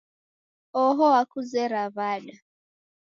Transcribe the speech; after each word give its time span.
Oho 0.83 1.03
wakuzera 1.13 1.79
w'ada? 1.95 2.35